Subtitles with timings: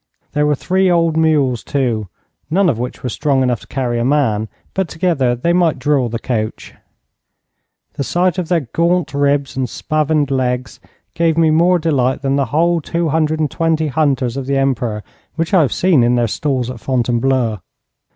[0.31, 2.07] There were three old mules, too,
[2.49, 6.09] none of which were strong enough to carry a man, but together they might draw
[6.09, 6.73] the coach.
[7.93, 10.79] The sight of their gaunt ribs and spavined legs
[11.13, 15.03] gave me more delight than the whole two hundred and twenty hunters of the Emperor
[15.35, 17.59] which I have seen in their stalls at Fontainebleau.